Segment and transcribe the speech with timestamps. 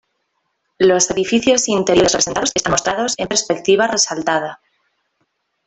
[0.79, 4.59] Los edificios interiores representados están mostrados en perspectiva resaltada.